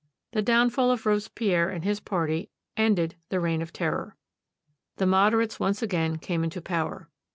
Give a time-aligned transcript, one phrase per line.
[0.31, 4.17] The downfall of Robespierre and his party ended the Reign of Terror.
[4.97, 7.07] The Moderates once again came into power.